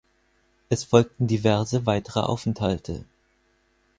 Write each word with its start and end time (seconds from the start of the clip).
Es 0.69 0.83
folgten 0.83 1.27
diverse 1.27 1.85
weitere 1.85 2.21
Aufenthalte. 2.21 3.05